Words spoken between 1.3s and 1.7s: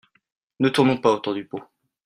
du pot.